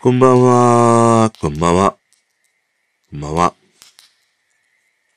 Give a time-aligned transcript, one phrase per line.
[0.00, 1.96] こんばんは、こんばんは、
[3.10, 3.54] こんばんは。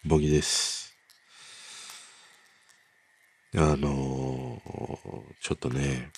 [0.03, 0.95] ボギです。
[3.55, 6.09] あのー、ちょっとね、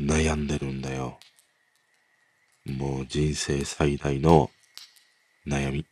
[0.00, 1.18] 悩んでるんだよ。
[2.64, 4.50] もう人生最大の
[5.46, 5.84] 悩み。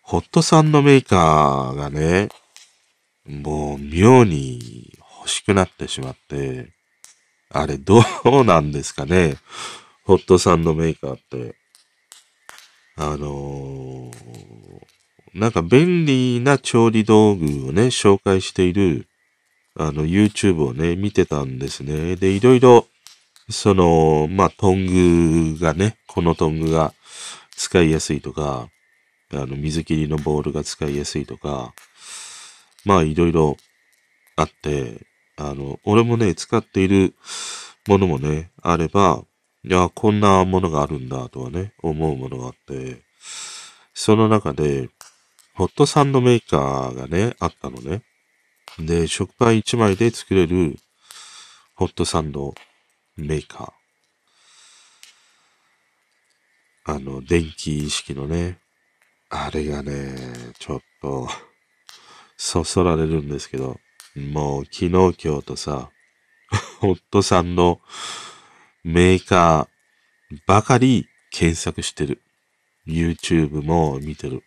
[0.00, 2.30] ホットサンドメーカーがね、
[3.26, 6.77] もう妙に欲しくなってしまって、
[7.50, 9.36] あれどうなんですかね
[10.04, 11.54] ホットサンドメーカーって。
[12.96, 14.10] あのー、
[15.34, 19.06] なんか便利な調理道具をね、紹介している、
[19.76, 22.16] あの、YouTube をね、見てたんですね。
[22.16, 22.86] で、いろいろ、
[23.50, 26.92] その、まあ、トングがね、このトングが
[27.54, 28.68] 使いやすいとか、
[29.32, 31.74] あの、水切りのボールが使いやすいとか、
[32.84, 33.56] まあ、いろいろ
[34.36, 35.06] あって、
[35.40, 37.14] あの、俺もね、使っている
[37.86, 39.22] ものもね、あれば、
[39.64, 43.02] いや、こんなものがあるんだとはね、思うものがあって、
[43.94, 44.88] その中で、
[45.54, 48.02] ホットサンドメーカーがね、あったのね。
[48.78, 50.76] で、食パン1枚で作れる
[51.74, 52.54] ホットサンド
[53.16, 56.92] メーカー。
[56.94, 58.58] あの、電気式のね、
[59.30, 60.16] あれがね、
[60.58, 61.28] ちょっと、
[62.36, 63.78] そそられるんですけど、
[64.18, 65.90] もう昨日今日とさ、
[66.80, 67.80] ホットサンド
[68.84, 72.20] メーカーばかり検索してる。
[72.86, 74.42] YouTube も見てる。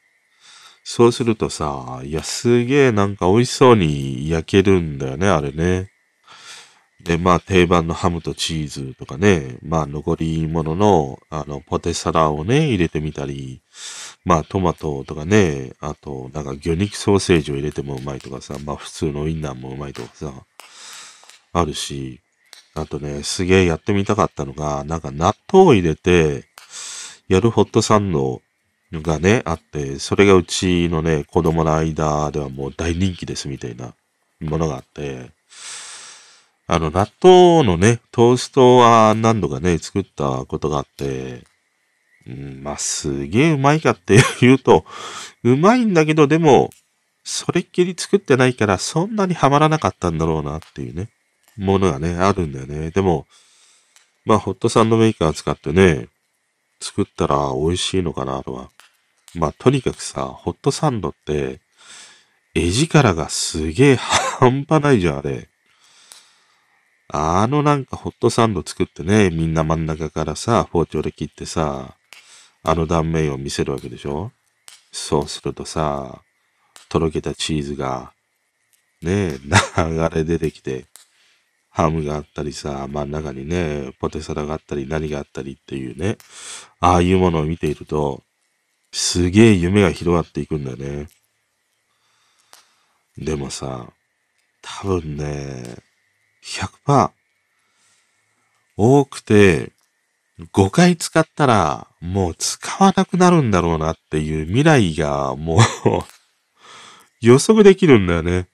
[0.83, 5.91] そうするとさ、いや、すげえなんか美味しそうに焼けるんだよね、あれね。
[7.03, 13.61] で、まあ定番のハムとチーズとかね、まあ残り物の、あの、ポテサラをね、入れてみたり、
[14.23, 20.31] まあトマトとかね、あと、なんか魚肉ソーセージを入れてもうまいとかさ、まあ普通のウインナーもうまいとかさ、
[21.53, 22.21] あるし、
[22.73, 26.45] あとね、すげえやってみたかったのが、なんか納豆を入れて、
[27.27, 28.41] やるホットサンド
[28.93, 33.93] がね、あって、それがうちのね、子供の間ではもう大人気ですみたいな
[34.39, 35.31] ものがあって、
[36.67, 41.43] あの、納豆のね、トーストは何度かね、作ったことがあって、
[42.27, 44.85] うん、まあ、すげえうまいかって言うと、
[45.43, 46.69] うまいんだけど、でも、
[47.23, 51.09] それっきり作ってないから、そんなにハマらなかったんだろうなっていうね、
[51.57, 52.91] ものがね、あるんだよね。
[52.91, 53.27] でも、
[54.25, 56.07] まあ、ホットサンドメーカー使ってね、
[56.79, 58.69] 作ったら美味しいのかなとは。
[59.35, 61.59] まあ、とにかくさ、ホットサンドって、
[62.53, 65.47] 絵力がすげえ半端ないじゃん、あれ。
[67.13, 71.95] あのなんかホットサンド作ってね、みんな真ん中からさ、包丁で切ってさ、
[72.63, 74.31] あの断面を見せるわけでしょ？
[74.91, 76.21] そうするとさ、
[76.89, 78.13] とろけたチーズが、
[79.01, 80.85] ねえ、流れ出てきて、
[81.69, 86.17] ハムがあったりさ、真ん中にね、ポテサラがあったり何があったりっていうね、
[86.81, 88.21] ああいうものを見ていると、
[88.91, 91.07] すげえ夢が広がっていくんだよね。
[93.17, 93.87] でもさ、
[94.61, 95.77] 多分ね、
[96.43, 97.11] 100%
[98.75, 99.71] 多くて
[100.53, 105.59] 5回使ったらもう使わなくなるんだろうなっていう未来がもう
[107.21, 108.47] 予測できるんだよね。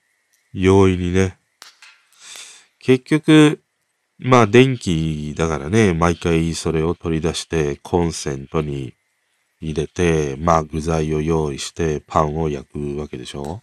[0.54, 1.38] 容易にね。
[2.80, 3.62] 結局、
[4.20, 8.94] まあ電気だからね、毎回それを取り出してコンセントに
[9.62, 13.62] 入れて、まあ具材を用意してパンを焼くわけでしょ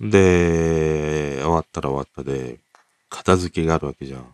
[0.00, 2.58] で、終わったら終わったで、
[3.08, 4.33] 片付けがあるわけじゃん。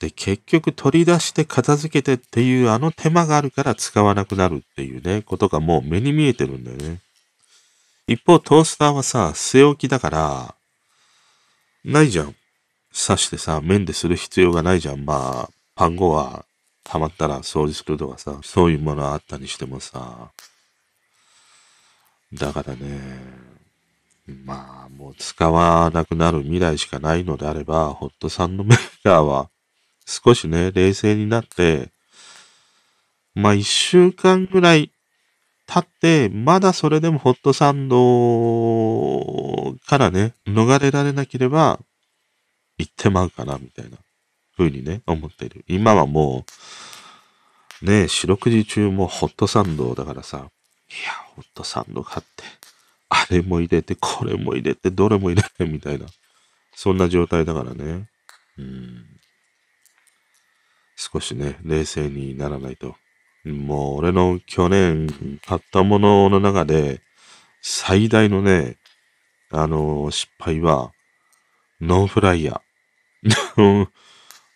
[0.00, 7.00] で、結局取り出して片付けてっていうあの手間があるから使わなくなるっていうね、ことがもう目に見えてるんだよね。
[8.06, 10.54] 一方トースターはさ、据え置きだから、
[11.84, 12.34] ないじゃん。
[12.94, 15.04] 刺してさ、面でする必要がないじゃん。
[15.04, 16.44] まあ、パン粉は
[16.84, 20.30] 溜まったら掃除するとかさ、そういうものあったにしてもさ。
[22.32, 23.20] だからね、
[24.44, 29.50] まあ、もう使わなくなる未来しかないのであれば、ホットサンドメーカーは
[30.08, 31.90] 少しね、冷静になって、
[33.34, 34.90] まあ一週間ぐらい
[35.66, 41.78] 経って、まだそれでもホットサンドからね、逃れられなければ、
[42.78, 43.98] 行ってまうかな、みたいな
[44.56, 45.62] 風にね、思っている。
[45.68, 46.46] 今はも
[47.82, 50.40] う、ね、四六時中もホットサンドだからさ、い
[51.04, 52.44] や、ホットサンド買って、
[53.10, 56.06] あれも入れて、これも入れて、どれも入れて、みたいな。
[56.74, 58.08] そんな状態だからね。
[58.56, 59.17] うん。
[61.00, 62.96] 少しね、冷静にならないと。
[63.44, 65.08] もう、俺の去年
[65.46, 67.00] 買ったものの中で、
[67.62, 68.78] 最大のね、
[69.52, 70.90] あの、失敗は、
[71.80, 73.86] ノンフライヤー。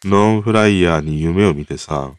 [0.04, 2.12] ノンフライヤーに夢を見てさ、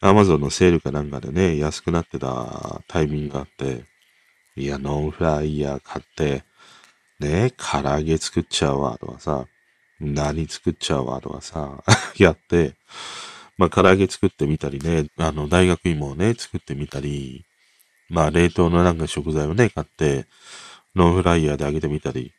[0.00, 3.84] アマゾンのセールかなんかでね、安くなってたタイミングがあって、
[4.54, 6.44] いや、ノンフライヤー買って、
[7.18, 9.46] ね、唐揚げ作っちゃうわ、とかさ、
[9.98, 11.82] 何作っちゃうわ、とかさ、
[12.16, 12.76] やって、
[13.58, 17.44] まあ、唐揚げ作ってみたりね、あの、大学芋をね、作ってみたり、
[18.08, 20.26] まあ、冷凍のなんか食材をね、買って、
[20.94, 22.32] ノンフライヤーで揚げてみたり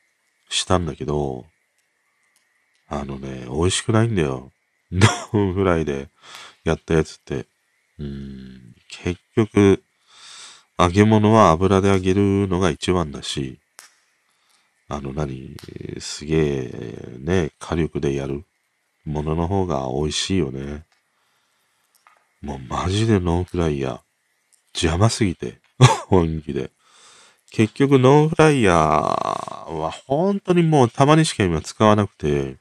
[0.49, 1.45] したんだけど、
[2.87, 4.51] あのね、美味しくないんだよ。
[4.91, 6.09] ノンフライで
[6.63, 7.45] やったやつって。
[7.99, 9.83] うん、結局、
[10.79, 13.59] 揚げ物は油で揚げるのが一番だし、
[14.87, 15.57] あの何、
[15.99, 18.45] すげえね、火力でやる
[19.03, 20.86] ものの方が美味しいよね。
[22.47, 23.99] もうマジでノンフライヤー。
[24.73, 25.59] 邪魔すぎて。
[26.07, 26.71] 本気で。
[27.51, 32.55] 結局ノンフライヤーは本当にもうたまにしか今使わなくて、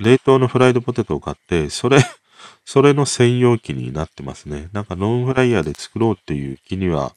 [0.00, 2.00] 冷凍のフライドポテトを買って、それ、
[2.66, 4.68] それの専用機になってますね。
[4.72, 7.14] なんかノンフライヤーで作ろうっていう気には、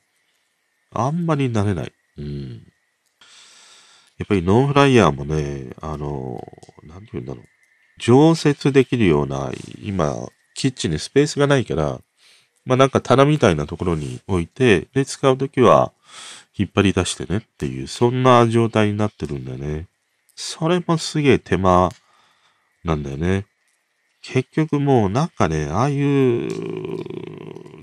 [0.91, 1.91] あんまりなれない。
[2.19, 2.67] うん。
[4.19, 6.47] やっぱりノンフライヤーもね、あの、
[6.83, 7.45] なんて言うんだろう。
[7.97, 9.51] 常設できるような、
[9.81, 11.99] 今、キッチンにスペースがないから、
[12.65, 15.91] まあなんか棚みたいなところに置いて、で、使うときは
[16.57, 19.87] 引っ張り出してねっていう、そんな状態になってるんだよね。
[20.35, 21.91] それもすげえ手間
[22.83, 23.45] なんだよね。
[24.21, 26.47] 結局もうなんかね、ああいう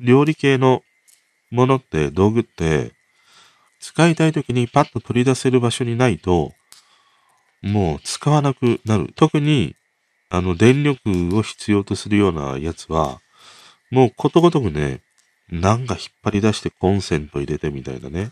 [0.01, 0.83] 料理系の
[1.51, 2.93] ものって道具って
[3.81, 6.53] 使いたい時にパッと取り出せる場所にないと
[7.63, 9.13] もう使わなくなる。
[9.15, 9.75] 特に
[10.31, 13.21] あの電力を必要とするようなやつは
[13.91, 15.01] もうことごとくね、
[15.51, 18.31] なんか引っ張り出してコンセント入れてみたいなね。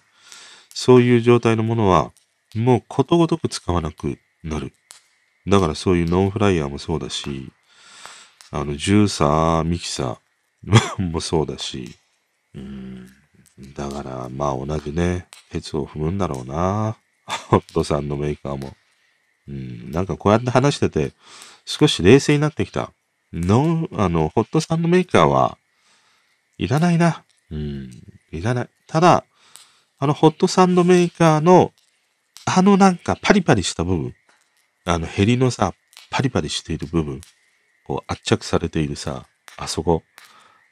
[0.72, 2.12] そういう状態のものは
[2.54, 4.72] もうことごとく使わなくなる。
[5.46, 7.50] だからそういうノンフライヤーもそうだし、
[8.50, 11.96] あの、ジューサー、ミキサー もそうだし、
[12.54, 13.06] うん。
[13.74, 16.96] だから、まあ同じね、鉄を踏むんだろうな。
[17.26, 18.76] ホットさんのメーカーも。
[19.48, 19.90] うん。
[19.90, 21.12] なんかこうやって話してて、
[21.69, 22.93] 少し冷静になってきた。
[23.31, 25.59] の、あの、ホットサンドメーカーは、
[26.56, 27.25] いらないな。
[27.50, 27.91] うん。
[28.32, 28.69] いらない。
[28.87, 29.25] ただ、
[29.99, 31.73] あの、ホットサンドメーカーの、
[32.47, 34.15] あのなんかパリパリした部分。
[34.87, 35.75] あの、ヘリのさ、
[36.09, 37.20] パリパリしている部分。
[37.85, 39.26] こう圧着されているさ、
[39.59, 40.03] あそこ。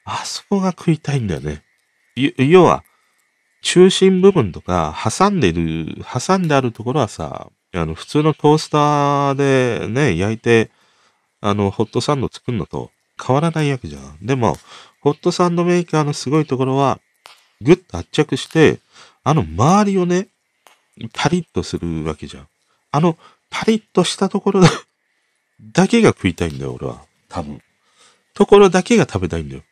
[0.06, 1.62] あそこが食いたいんだよね。
[2.38, 2.84] 要は、
[3.60, 10.70] 中心部分とか、挟んでる、挟んであるところはさ、あの、普通のトースターでね、焼いて、
[11.40, 12.90] あの、ホットサンド作るのと
[13.22, 14.18] 変わらないわけじゃん。
[14.22, 14.56] でも、
[15.00, 17.00] ホットサンドメーカーのすごいところは、
[17.60, 18.80] ぐっと圧着して、
[19.24, 20.28] あの周りをね、
[21.12, 22.48] パリッとするわけじゃん。
[22.92, 23.18] あの、
[23.50, 24.62] パリッとしたところ
[25.72, 27.04] だけが食いたいんだよ、俺は。
[27.28, 27.60] 多分。
[28.34, 29.62] ところだけが食べたいんだよ。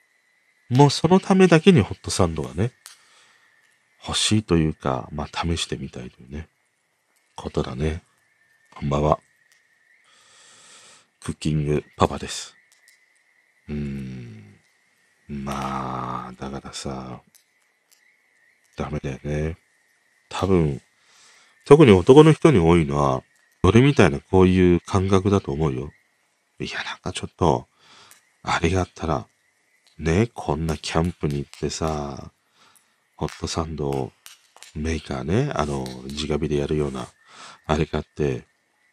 [0.71, 2.73] もうそのためだけにホットサンドがね、
[4.07, 6.49] 欲しいというか、まあ試してみたいというね、
[7.37, 8.03] ことだね。
[8.75, 9.19] こんばんは。
[11.25, 12.55] クッキングパパです。
[13.71, 14.45] うーん。
[15.31, 17.23] まあ、だからさ、
[18.77, 19.57] ダメだよね。
[20.29, 20.83] 多分、
[21.65, 23.23] 特に男の人に多いのは、
[23.63, 25.91] 俺みたいなこういう感覚だと思うよ。
[26.61, 27.69] いや、なんかちょっと、
[28.43, 29.27] あれがあったら、
[29.99, 32.33] ね、こんなキャンプに行ってさ、
[33.17, 34.13] ホットサンド
[34.75, 37.09] メーカーね、あの、直火でやるような、
[37.65, 38.45] あれ買って、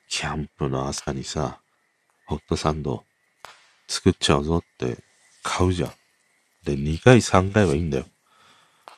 [0.08, 1.60] キャンプの朝にさ、
[2.32, 3.04] ホットサンド
[3.90, 5.00] 作っちゃうぞって
[5.44, 5.92] 買うじゃん。
[6.64, 8.06] で、2回3回はいいんだよ。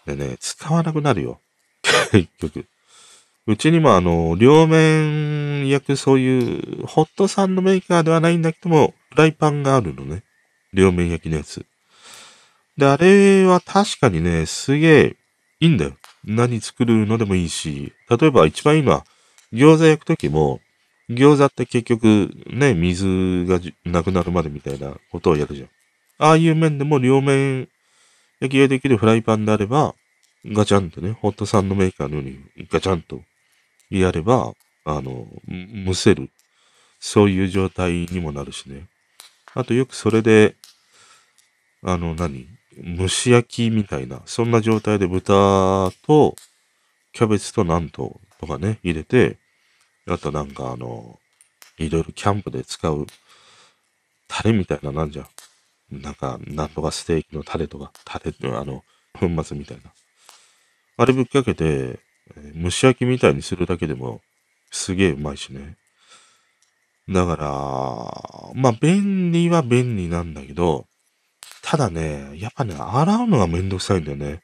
[0.05, 1.41] でね、使わなくなるよ。
[2.11, 2.67] 結局。
[3.47, 10.23] うちにもあの、両面焼くそういうホットサンドメーカーではないんだけども、フライパンがあるのね。
[10.71, 11.65] 両面焼きのやつ。
[12.77, 15.17] で、あれは確かにね、すげえ
[15.59, 15.97] いいんだよ。
[16.23, 19.05] 何作るのでもいいし、例えば一番いいのは、
[19.51, 20.61] 餃子焼くときも、
[21.09, 25.69] 餃子って結局ね、水がなくなるまでみたいなことをやるじゃん。
[26.19, 27.67] ああいう面でも両面
[28.39, 29.95] 焼きができるフライパンであれば、
[30.45, 33.21] ガチャンとね、ホットサンドメーカーのようにガチャンと
[33.89, 34.53] やれば、
[34.85, 35.27] あの、
[35.85, 36.29] 蒸せる。
[36.99, 38.87] そういう状態にもなるしね。
[39.53, 40.55] あとよくそれで、
[41.83, 42.47] あの何、
[42.97, 46.35] 蒸し焼きみたいな、そんな状態で豚と
[47.11, 49.37] キャベツとなんととかね、入れて、
[50.07, 51.19] あとなんかあの、
[51.77, 53.07] いろいろキャンプで使う
[54.27, 55.27] タレみたいななんじゃん。
[56.01, 58.83] なんか、なんとかステーキのタレとか、タレのあの、
[59.13, 59.91] 粉末みたいな。
[60.97, 61.99] あれぶっかけて、
[62.35, 64.21] え蒸し焼きみたいにするだけでも
[64.71, 65.77] すげえうまいしね。
[67.09, 70.85] だから、まあ、便利は便利なんだけど、
[71.61, 74.41] ただね、やっぱね、洗うのがめんどくさいんだよね。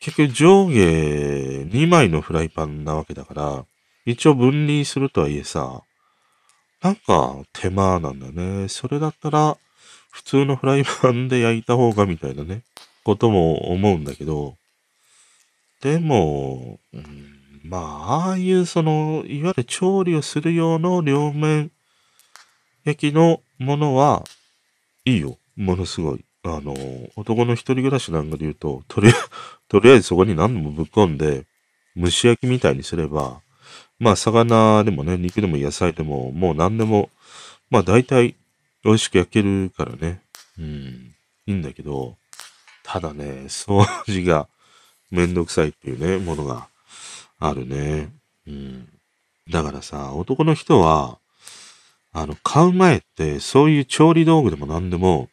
[0.00, 3.64] 結局上下2枚のフライパンなわけだから、
[4.04, 5.82] 一応分離するとはいえさ、
[6.82, 8.68] なんか手間なんだね。
[8.68, 9.56] それだったら、
[10.10, 12.62] 普通のフライパンで焼いた方がみたいなね、
[13.04, 14.56] ことも思うんだけど、
[15.80, 17.34] でも、うん、
[17.64, 21.70] まあ、ああいうその、いわゆる調理をする用の両面
[22.84, 24.24] 焼きのものは
[25.04, 25.38] いいよ。
[25.56, 26.24] ものすごい。
[26.42, 26.76] あの、
[27.16, 29.18] 男の一人暮らしなんかで言うと、とりあえず、
[29.68, 31.44] とりあえずそこに何度もぶっ込んで、
[31.96, 33.40] 蒸し焼きみたいにすれば、
[34.04, 37.08] まあ、魚でもね、肉でも野菜でも、もう何でも、
[37.70, 38.36] まあ、大体
[38.84, 40.20] 美味しく焼けるからね。
[40.58, 41.14] うん。
[41.46, 42.18] いいんだけど、
[42.82, 44.46] ただね、掃除が
[45.10, 46.68] めんどくさいっていうね、ものが
[47.38, 48.10] あるね。
[48.46, 48.88] うん。
[49.48, 51.16] だからさ、男の人は、
[52.12, 55.30] あの、買う前って、そういう調理道具でも何でも、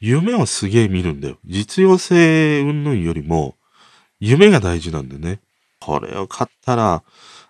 [0.00, 1.36] 夢をすげえ見るんだよ。
[1.44, 3.54] 実用性云々よりも、
[4.18, 5.40] 夢が大事なんだよね。
[5.78, 7.02] これを買ったら、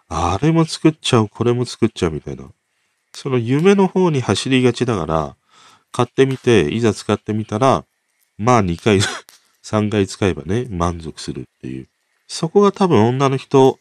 [0.08, 2.44] あれも作っちゃう、これも作っちゃうみたいな。
[3.12, 5.36] その夢の方に走りがちだから、
[5.92, 7.84] 買ってみて、いざ使ってみたら、
[8.38, 8.98] まあ2回、
[9.62, 11.88] 3回使えばね、満足するっていう。
[12.26, 13.78] そこが多分女の人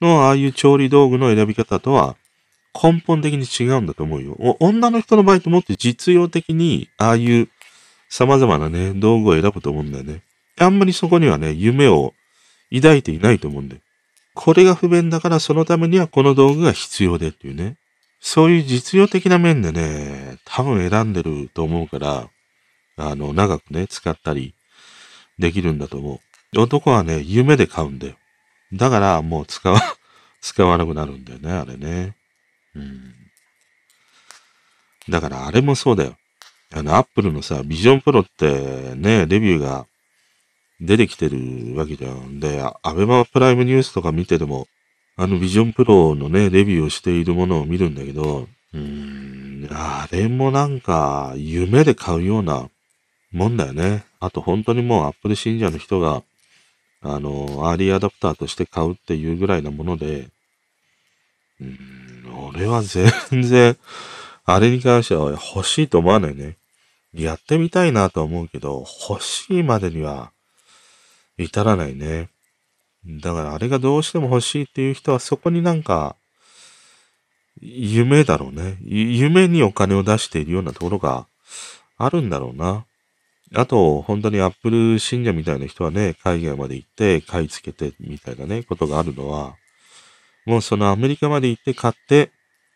[0.00, 2.16] のああいう調理道具の選び方とは
[2.74, 4.36] 根本的に違うんだと思うよ。
[4.60, 7.48] 女の人の場合ともっと実用的にああいう
[8.08, 10.22] 様々なね、道具を選ぶと思うんだよね。
[10.58, 12.14] あんまりそこにはね、夢を
[12.74, 13.80] 抱いていないと思うんだよ。
[14.36, 17.78] これが不便だからそのためにはこの道具が必要でっていうね。
[18.20, 22.28] そういう実用的な面でね、多分選んでると思うから、
[22.98, 24.54] あの、長くね、使ったり
[25.38, 26.20] できるんだと思
[26.54, 26.60] う。
[26.60, 28.16] 男はね、夢で買うんだよ。
[28.74, 29.80] だからもう使わ、
[30.42, 32.14] 使わなくなるんだよね、あれね。
[32.74, 33.14] うん。
[35.08, 36.16] だからあれもそうだよ。
[36.74, 39.86] あの、アップルのさ、ビジョンプロってね、レビューが
[40.80, 42.38] 出てきてるわけじゃん。
[42.40, 44.66] で、 ABEMA Prime ニュースとか見てても、
[45.16, 52.68] あの Vision Pro のね、レビューをしているものを見るんだけど、うーん、あれもなんか、夢で買うような
[53.32, 54.04] もんだよね。
[54.20, 56.22] あと本当にもうアップル信者の人が、
[57.00, 60.28] あの、アーリーアダプターとして買うっていうぐらいなもので、
[61.60, 63.10] うーん、俺は全
[63.42, 63.76] 然、
[64.44, 66.58] あれに関しては欲しいと思わないね。
[67.14, 70.30] やってみたいなと思うけど、欲しいまでには
[71.38, 72.28] 至らないね。
[73.06, 76.16] だからあれがどうしても欲しいっていう人はそこになんか、
[77.60, 78.78] 夢だろうね。
[78.84, 81.26] 夢にお金を出しているようなところが
[81.96, 82.84] あるんだろうな。
[83.54, 89.54] あと、本当にアップル信者みたいな人はね、海外まで行って買い付けてみたいなね、ことがあるのは、
[90.46, 92.30] もうそのアメリカまで行って買って、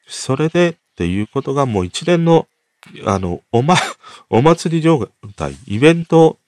[0.06, 2.46] それでっていうことがもう一連の、
[3.04, 3.74] あの、おま、
[4.30, 6.38] お祭り状態、イベント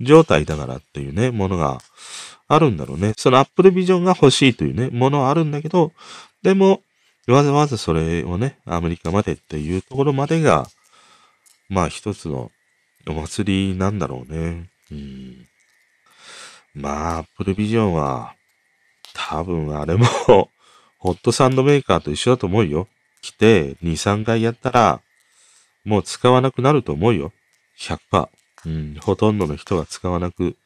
[0.00, 1.78] 状態だからっていうね、ものが
[2.46, 3.14] あるんだろうね。
[3.16, 5.92] その Apple Vision が欲しいというね、ものはあるんだけど、
[6.42, 6.82] でも、
[7.26, 10.66] わざわざそれをね、アメリカまでっていうところまでが、
[11.68, 12.50] まあ一つの
[13.06, 14.70] お祭りなんだろうね。
[14.90, 15.46] うん。
[16.74, 18.34] まあ、Apple Vision は、
[19.14, 20.06] 多分あれも
[20.98, 22.88] ホットサンドメーカーと一緒だと思うよ。
[23.20, 25.00] 来て、2、3回やったら、
[25.84, 27.32] もう使わなくなると思うよ。
[27.78, 28.28] 100%。
[28.68, 30.56] ん、ほとんどの人が使わなく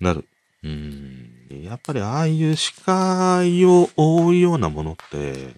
[0.00, 0.26] なる。
[0.64, 5.54] うん、やっぱりああいう視界を覆うようなものって、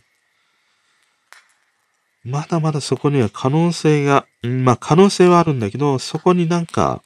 [2.25, 7.03] まだまだそこには可能性が、まあ可能性はあるんだけど、そこになんか、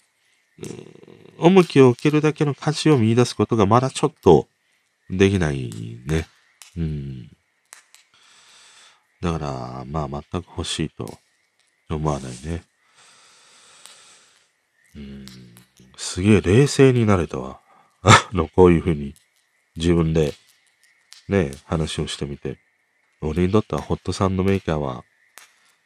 [0.61, 1.09] うん
[1.39, 4.49] 重きを置けるだけの価値を見出すことがまだちょっと
[5.09, 5.71] できない
[6.07, 6.27] ね。
[6.77, 7.31] うん。
[9.23, 11.19] だから、まあ全く欲しいと
[11.89, 12.65] 思わないね。
[14.97, 15.27] うん。
[16.19, 17.61] すげえ冷静になれたわ。
[18.03, 19.15] あの、こういうふうに
[19.77, 20.35] 自分で
[21.29, 22.59] ね、話をしてみて。
[23.21, 25.05] 俺にとってはホットサンドメーカーは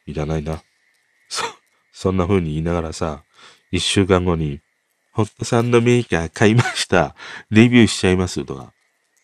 [0.06, 0.62] いらないな。
[1.28, 1.44] そ、
[1.92, 3.24] そんな風に言いながらさ、
[3.70, 4.62] 一週間後に、
[5.10, 7.14] ホットサンドメーカー買いました。
[7.50, 8.72] レビューしちゃいますとか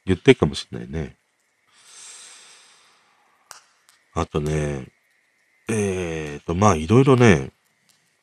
[0.05, 1.17] 言ってるかもしれないね。
[4.13, 4.89] あとね、
[5.71, 7.51] えーと、まあいろいろね、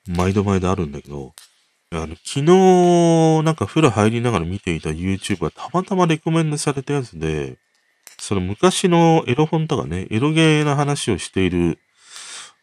[0.06, 1.34] 毎度毎度あるんだけど、
[1.92, 7.58] あの、昨日、なんか風呂入りながら見ていた YouTube がたまたまレコメンドされたやつで、
[8.18, 11.80] その昔のエロ本とかね、エロゲーな話をしている、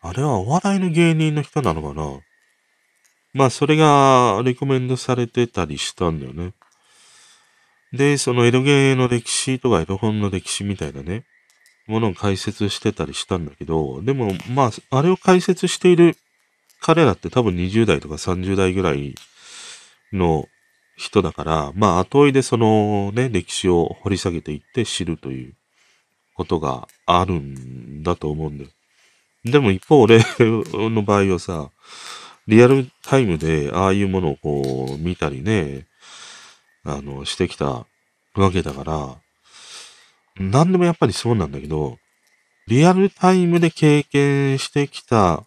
[0.01, 2.21] あれはお笑いの芸人の人なのかな？
[3.35, 6.53] まあ、それがレコメンドされてたりしたんだよね。
[7.93, 11.25] で、そのエロゲーの歴史とかエロ本の歴史みたいなね、
[11.87, 16.17] ものを解説してたりしたんだけど、でも、まあ、あれを解説している
[16.83, 19.15] 彼らって多分20代とか30代ぐらい
[20.13, 20.49] の
[20.97, 25.55] 人だから、まあ、後追いでそのね、歴史を掘り下げていって知るという
[26.35, 28.71] ことがあるんだと思うんだよ。
[29.45, 31.71] でも一方、俺の場合はさ、
[32.49, 35.87] リアルタイムでああいうものをこう見たりね、
[36.85, 37.87] あの、してきた
[38.35, 39.17] わけだから、
[40.37, 41.99] 何でもやっぱりそうなんだけど、
[42.67, 45.45] リアルタイムで経験してきた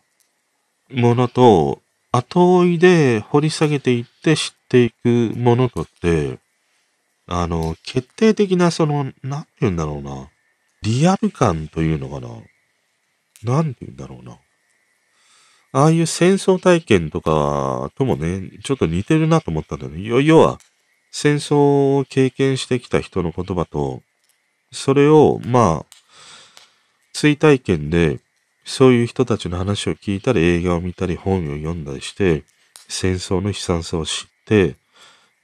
[0.92, 6.40] ものと、後追いで掘り下げていって知っていくものとって、
[7.28, 10.30] あの、決定的なその、なんて言うんだろうな。
[10.84, 12.30] リアル感というのかな。
[13.44, 14.38] なんて言うんだろうな。
[15.72, 20.24] ああいう戦争体験とかともね、ちょっと似てるなと思ったんだよね。
[20.24, 20.60] 要は、
[21.12, 24.02] 戦争を経験してきた人の言葉と、
[24.72, 25.86] それを、まあ、
[27.14, 28.20] 追体験で、
[28.66, 32.44] そういう人たちの話を聞いたり、映画を見たり、本を読んだりして、
[32.88, 34.76] 戦争の悲惨さを知って、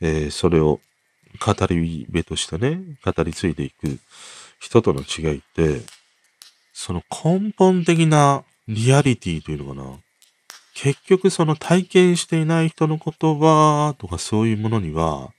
[0.02, 0.80] えー、それを
[1.40, 4.00] 語り部としてね、語り継いでいく
[4.60, 5.82] 人との違いって、
[6.74, 9.98] その根本的なリアリティというのかな。
[10.74, 15.32] 結局その体験していない人の言葉とかそういうものには、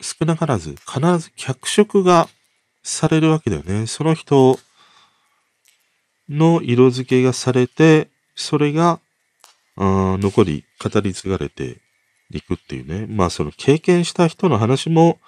[0.00, 2.28] 少なからず必ず脚色が
[2.82, 3.86] されるわけだよね。
[3.86, 4.58] その人
[6.28, 9.00] の色付けがされて、それが、
[9.76, 11.78] 残り語り継がれて
[12.30, 13.06] いくっていうね。
[13.08, 15.18] まあその経験した人の話も、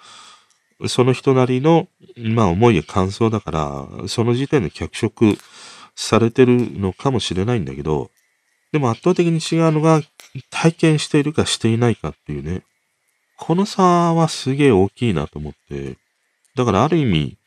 [0.87, 5.37] その人なりの、まあ思いや感想だから、その時点で脚色
[5.95, 8.11] されてるのかもしれないんだけど、
[8.71, 10.01] でも圧倒的に違うのが、
[10.49, 12.63] 体験しているかしていないかっていうね。
[13.37, 15.97] この差はすげえ大きいなと思って。
[16.55, 17.37] だからある意味、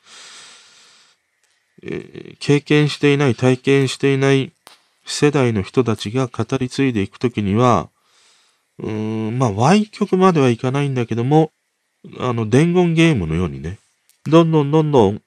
[1.87, 4.53] え、経験していない、体験していない
[5.05, 7.91] 世代の人たちが語り継いでいくときには、
[8.79, 11.53] うーん、まあ、歪曲まではいかないんだけども、
[12.19, 13.79] あの、伝言ゲームのようにね、
[14.27, 15.23] どんどんどんどん、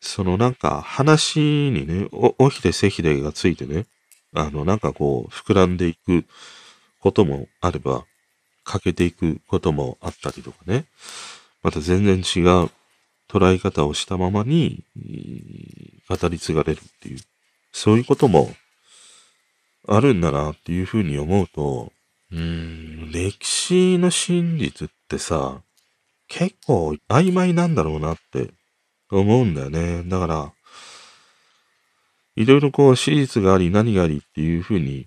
[0.00, 3.86] そのなんか話にね、お、おひれせひれがついてね、
[4.34, 6.24] あの、なんかこう、膨らんでいく
[7.00, 8.04] こともあれば、
[8.64, 10.86] 欠けていくこともあったりとかね、
[11.62, 12.70] また全然違う。
[13.28, 14.84] 捉え方をしたままに、
[16.08, 17.18] 語り継がれるっていう、
[17.72, 18.54] そういうことも
[19.88, 21.92] あるんだなっていうふうに思うと、
[22.32, 25.62] うーん、歴史の真実ってさ、
[26.28, 28.50] 結構曖昧なんだろうなって
[29.10, 30.02] 思うんだよね。
[30.04, 30.52] だから、
[32.36, 35.06] いろいろこう史実があり何がありっていうふうに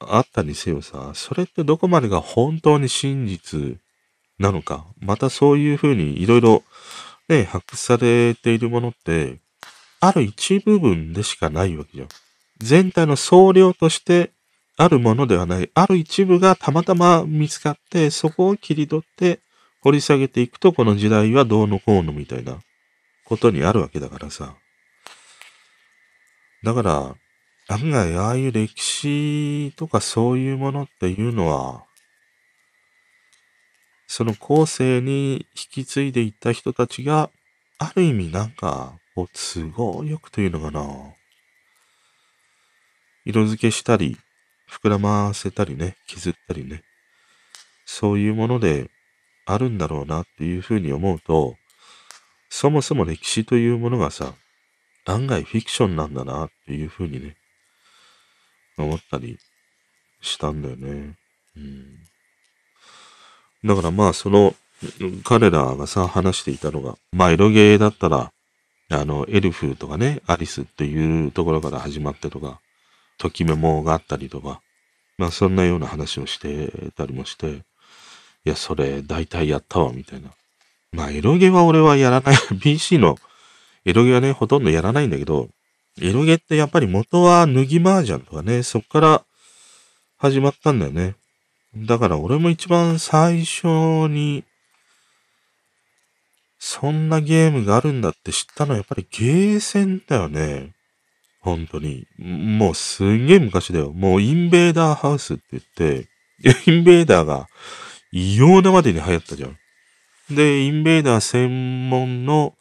[0.00, 3.78] あったにせよさ、それってどこまでが本当に真実
[4.38, 6.62] なのか、またそういうふうにいろいろ
[7.28, 9.38] ね、発掘されているものって、
[10.00, 12.08] ある一部分でしかないわけじゃん。
[12.58, 14.30] 全体の総量として
[14.76, 19.40] あるものではない、ある一部がたまたま見つかって、そこを切り取って
[19.80, 22.58] 掘り下げていくと、この時代はどうのこうのみたいな
[23.24, 24.54] ことにあるわけだからさ。
[26.62, 27.14] だから、
[27.68, 31.85] 案外ああいう歴史とかそういうものっていうのは、
[34.06, 37.30] その後世に引き継いでいった人たちが、
[37.78, 40.86] ある意味なんか、こう、都合よくというのかな。
[43.24, 44.16] 色付けしたり、
[44.70, 46.82] 膨らませたりね、削ったりね。
[47.84, 48.90] そういうもので
[49.46, 51.56] あるんだろうなっていうふうに思うと、
[52.50, 54.34] そもそも歴史というものがさ、
[55.04, 57.36] 案外フィクションなんだなっていうふうにね、
[58.76, 59.38] 思ったり
[60.20, 61.16] したんだよね。
[61.56, 62.05] うん。
[63.66, 64.54] だからまあその、
[65.24, 68.32] 彼らがさ、話していたのが、まあエロゲーだったら、
[68.90, 72.60] あの、エルフとかね、アリスっていうところから始まってとか、
[73.18, 74.60] ときメモがあったりとか、
[75.18, 77.60] まあそんなような話をしてたりもして、い
[78.44, 80.30] や、それ大体やったわ、みたいな。
[80.92, 82.36] まあエロゲは俺はやらない。
[82.60, 83.16] PC の
[83.84, 85.48] エロゲはね、ほとんどやらないんだけど、
[86.00, 89.24] エロゲってやっぱり元は脱ぎ麻雀とかね、そっから
[90.18, 91.14] 始まったんだよね。
[91.84, 93.66] だから俺も一番最初
[94.08, 94.44] に、
[96.58, 100.72] そんなゲームがあるんだって知ったのはやっぱりゲーセンだよね。
[101.40, 102.06] 本当に。
[102.18, 103.92] もうすんげえ昔だよ。
[103.92, 106.08] もうインベーダーハウスって言って、
[106.70, 107.46] インベーダーが
[108.10, 109.58] 異様なまでに流行ったじゃん。
[110.34, 112.54] で、インベーダー専門の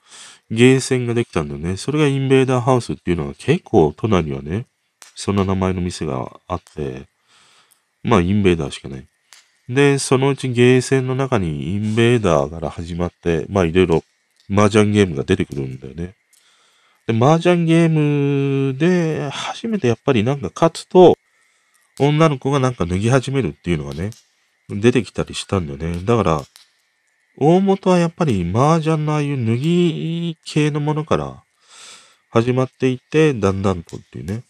[0.51, 1.78] ゲーセンができたんだよね。
[1.78, 4.67] それがインベーダーハウスっていうのが結構都内にはね、
[5.15, 7.08] そんな名前の店があって、
[8.06, 9.06] まあ、インベーダーしかない。
[9.68, 14.04] で、そのうちゲーセンの中にインベーダーから始まって、まあ、いろいろ
[14.52, 16.15] 麻雀ゲームが出てくるんだよね。
[17.08, 21.18] で、麻雀ゲームで初めてやっぱりなんか勝つと、
[22.00, 24.12] 女の子がなんか脱ぎ始めるっていうのがね、
[24.70, 26.04] 出てきたりしたんだよね。
[26.04, 26.41] だから、
[27.38, 31.44] 大元はやっぱり麻雀のああいう脱ぎ系のものから
[32.30, 34.44] 始まっていって、だんだんとっていうね、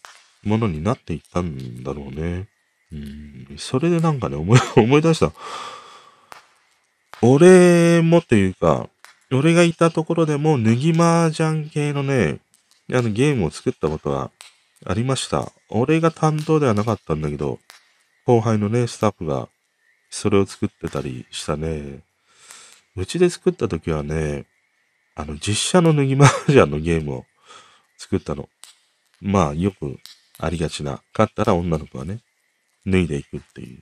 [0.44, 2.46] ものになっていったんだろうね。
[2.92, 5.32] うん、それでなんかね、思い、 思い出した。
[7.22, 8.88] 俺もというか、
[9.32, 12.38] 俺がいたところでも、脱ぎ麻雀系のね、
[12.92, 14.30] あのゲームを作ったことは
[14.84, 15.50] ありました。
[15.68, 17.58] 俺が担当ではなかったんだけど、
[18.24, 19.48] 後輩のね、スタッフが
[20.10, 22.00] それを作ってたりしたね。
[22.96, 24.46] うちで作った時はね、
[25.14, 27.24] あの、実写の脱ぎ麻雀のゲームを
[27.98, 28.48] 作ったの。
[29.20, 29.98] まあ、よく
[30.38, 31.02] ありがちな。
[31.16, 32.20] 勝ったら女の子がね、
[32.86, 33.78] 脱いでいくっていう。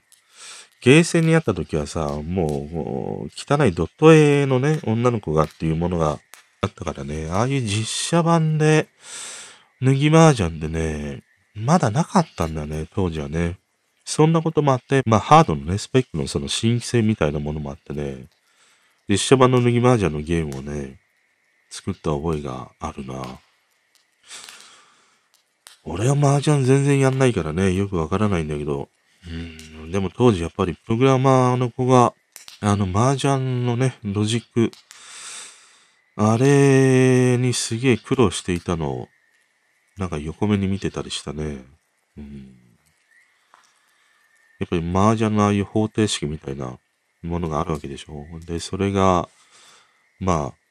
[0.81, 6.19] ゲーセンにあった時はさ、もう、汚いドット絵のね、女の子がっていうものが
[6.61, 8.88] あったからね、ああいう実写版で、
[9.83, 11.23] 脱ぎ麻雀でね、
[11.55, 13.59] まだなかったんだよね、当時はね。
[14.05, 18.27] そんなこともあって、まあ、ハードのね、スペックのその新規性みたいなものもあってね、
[19.09, 21.01] 実写版の脱ぎ麻雀のゲームをね、
[21.71, 23.23] 作った覚えがあるな。
[25.85, 28.88] 俺は麻雀全然やんないからね、よくわからないんだけど、
[29.83, 32.14] うん、でも当時やっぱりプログラマーの子が、
[32.61, 34.70] あの麻雀のね、ロジック、
[36.16, 39.09] あれにすげえ苦労していたのを、
[39.99, 41.64] なんか横目に見てたりしたね。
[42.16, 42.57] うん、
[44.61, 46.79] やっぱり麻雀のああいう方程式みたいな
[47.23, 48.25] ものがあるわけでしょ。
[48.47, 49.29] で、それが、
[50.18, 50.63] まあ、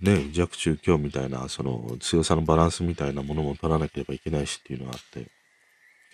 [0.00, 5.30] ね、弱中強みたいな、その強さのバランスみたいなものも取らなければいけないしっていうのがあって、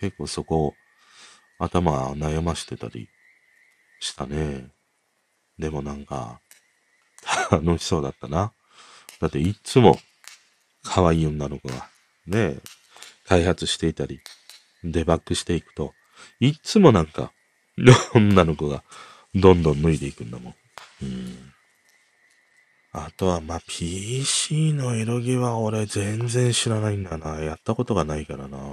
[0.01, 0.75] 結構そこを
[1.59, 3.09] 頭悩ましてたり
[4.01, 4.69] したね。
[5.59, 6.41] でもなんか、
[7.51, 8.53] 楽しそうだったな。
[9.21, 9.99] だっていつも
[10.83, 11.89] 可愛い女の子が
[12.27, 12.57] ね、
[13.27, 14.21] 開発していたり、
[14.83, 15.95] デバッグしていくと、
[16.41, 17.33] いつもなんか、
[18.15, 18.83] 女の子が
[19.35, 20.55] どんどん脱いでいくんだもん。
[21.03, 21.54] うん
[22.97, 27.41] あとは、ま、PC のエロゲは俺全然知らないんだな。
[27.41, 28.71] やったことがないからな。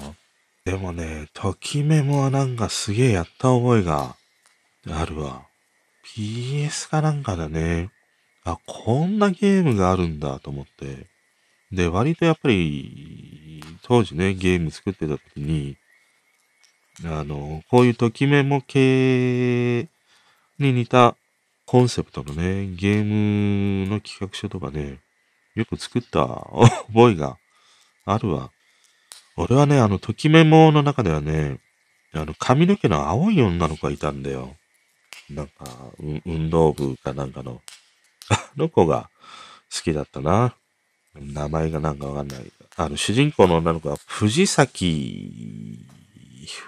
[0.64, 4.16] でもね、ときメモはなんかすげえやった覚えが
[4.92, 5.48] あるわ。
[6.16, 7.90] PS かなんかだね。
[8.44, 11.08] あ、こんなゲームがあるんだと思って。
[11.72, 15.78] で、割とやっぱり、当時ね、ゲーム作ってた時に、
[17.06, 19.90] あの、こういうときメモ系
[20.60, 21.16] に似た
[21.72, 23.06] コンセプトのね、ゲー
[23.86, 25.00] ムの企画書とかね、
[25.56, 26.20] よく作った
[26.92, 27.38] 覚えが
[28.04, 28.52] あるわ。
[29.38, 31.62] 俺はね、あの、ときメモの中ではね、
[32.12, 34.58] あの、髪の毛の青い女の子がいたんだよ。
[35.30, 35.54] なんか、
[36.26, 37.62] 運動部かなんかの、
[38.28, 39.10] あの子が
[39.74, 40.58] 好きだったな。
[41.16, 42.52] 名前がなんかわかんない。
[42.76, 45.80] あの、主人公の女の子は、藤崎、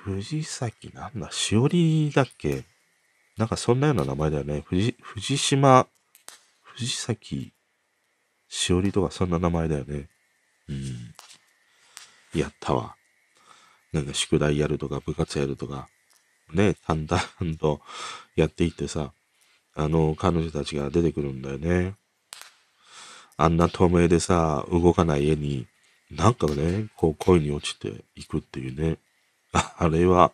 [0.05, 2.63] 藤崎なんだ、しおりだっけ？
[3.37, 4.63] なんかそんなような名前だよね。
[4.65, 5.87] 藤、藤島、
[6.61, 7.53] 藤崎
[8.47, 10.07] しおりとかそんな名前だよね。
[10.69, 12.39] うん。
[12.39, 12.95] やったわ。
[13.91, 15.87] なんか宿題やるとか部活やるとか、
[16.53, 17.81] ね、淡々と
[18.35, 19.13] やっていってさ、
[19.75, 21.95] あの、彼女たちが出てくるんだよね。
[23.37, 25.67] あんな透明でさ、動かない絵に、
[26.11, 28.97] なんかね、こう恋に落ちていくっていうね。
[29.51, 30.31] あれは、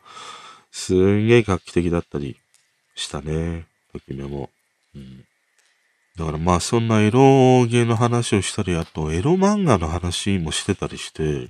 [0.72, 2.38] すんげえ画期的だったり
[3.00, 3.66] したね。
[3.94, 4.50] ときめも。
[4.96, 5.26] うん。
[6.18, 7.20] だからまあそんなエロ
[7.66, 11.50] ゲーの話をしたり、あとエロ漫画の話もしてたりして、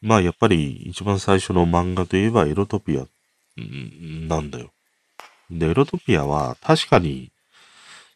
[0.00, 3.06] まあやっぱり一番最初の漫画といえばエロトピア
[4.28, 4.70] なんだよ。
[5.50, 7.30] で、エロトピアは確かに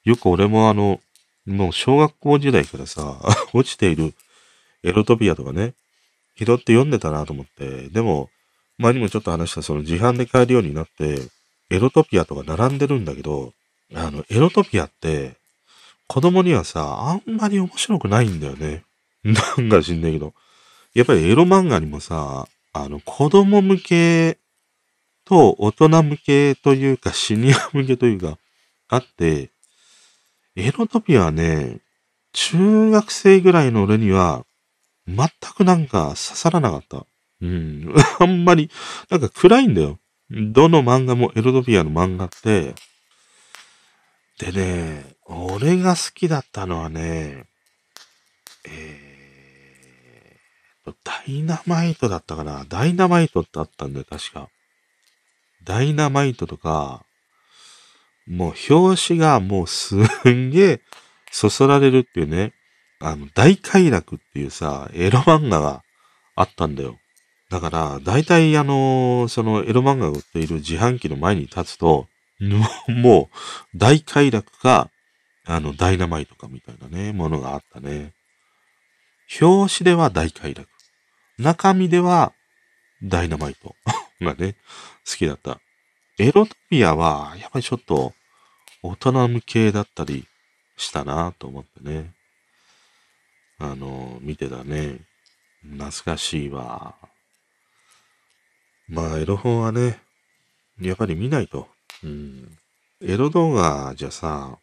[0.04, 1.00] よく俺もあの、
[1.46, 3.18] もう小学校時代からさ、
[3.54, 4.14] 落ちている
[4.82, 5.74] エロトピアとかね、
[6.36, 8.30] 拾って読んでたなと思って、でも、
[8.78, 11.20] 前にもちょっと話したその自販で買えるようになって、
[11.70, 13.52] エロトピアとか並んでるんだけど、
[13.94, 15.36] あの、エロトピアって、
[16.06, 18.84] 子供にはさ、あんまり面白くないんだよね。
[19.24, 20.34] なんか知んないけど。
[20.94, 24.38] やっぱりエロ漫画にもさ、あの、子供向け
[25.24, 28.38] と大人向けというか、シニア向けというか、
[28.88, 29.50] あって、
[30.56, 31.78] エロトピアはね、
[32.32, 34.44] 中学生ぐらいの俺には、
[35.06, 37.06] 全くなんか刺さらなかった。
[37.40, 37.94] うん。
[38.20, 38.70] あんまり、
[39.10, 39.98] なんか暗いんだよ。
[40.32, 42.74] どの漫画もエロトピアの漫画って、
[44.38, 47.44] でね、俺が好きだったのはね、
[48.64, 54.48] えー、ダイナマイトだったかなダイナマイトってあったんだよ、確か。
[55.64, 57.04] ダイナマイトとか、
[58.26, 60.80] もう表紙がもうすんげえ
[61.30, 62.52] そそられるっていうね。
[63.00, 65.82] あの、大快楽っていうさ、エロ漫画が
[66.36, 66.98] あったんだよ。
[67.52, 72.08] だから、大体あの、そのエロ漫画が売っている自販機の前に立つと、
[72.88, 73.28] も
[73.74, 74.90] う、大快楽か、
[75.44, 78.14] あの、ダイナマイトかみたいなね、ものがあったね。
[79.38, 80.66] 表紙では大快楽。
[81.38, 82.32] 中身では、
[83.02, 83.76] ダイナマイト
[84.24, 84.54] がね、
[85.06, 85.60] 好きだった。
[86.18, 88.14] エロトピアは、やっぱりちょっと、
[88.82, 90.26] 大人向けだったり
[90.78, 92.14] したなと思ってね。
[93.58, 95.00] あの、見てたね。
[95.62, 97.11] 懐かしいわ。
[98.88, 100.00] まあ、エロ本はね、
[100.80, 101.68] やっぱり見ないと。
[102.02, 102.58] うん。
[103.02, 104.58] エロ動画じゃさ、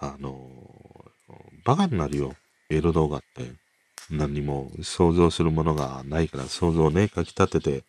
[0.00, 0.50] あの、
[1.64, 2.34] バカになるよ。
[2.70, 3.52] エロ動画って。
[4.10, 7.84] 何にも想像するものがないから、想像をね、かき立てて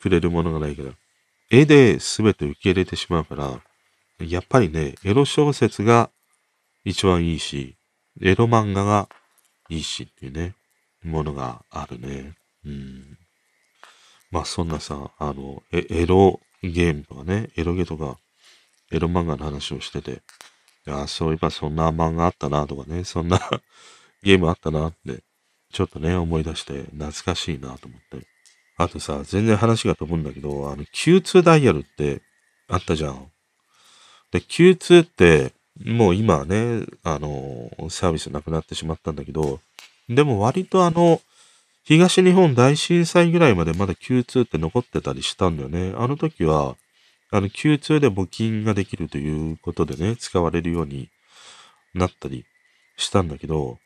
[0.00, 0.92] くれるものがないから。
[1.50, 3.60] 絵で全て受け入れてしまうから、
[4.18, 6.10] やっぱりね、エロ小説が
[6.84, 7.76] 一番いいし、
[8.22, 9.08] エロ漫画が
[9.68, 10.54] いいしっていうね、
[11.04, 12.34] ものがあるね。
[12.64, 13.18] うん。
[14.36, 18.18] まあそんなさ、あの、エロゲームとかね、エロゲとか、
[18.92, 20.20] エロ漫画の話をしてて、
[20.86, 23.40] ああそういえばそんな漫画あったなとかね、そんな
[24.22, 25.22] ゲームあったなって、
[25.72, 28.26] ちょっとね、思い出して懐かしいなと思って。
[28.76, 32.20] あとさ、全然話が飛ぶんだけど、あの、Q2 ダイヤルって
[32.68, 33.30] あったじゃん。
[34.32, 39.60] で、Q2 って、もう今はね、あの、サービスなくなってしまったんだけど、
[40.10, 41.22] でも割とあの、
[41.86, 45.94] 東日本大震災ぐらいまでまだ Q2 って残ってたりしたんだよね。
[45.96, 46.76] あの時は、
[47.30, 51.10] あの Q2 で募金ができるということでね、使われるように
[51.94, 52.44] なったり
[52.96, 53.78] したんだけど、